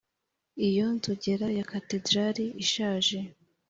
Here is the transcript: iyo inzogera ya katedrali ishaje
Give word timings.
iyo 0.67 0.83
inzogera 0.93 1.47
ya 1.57 1.65
katedrali 1.71 2.43
ishaje 2.63 3.19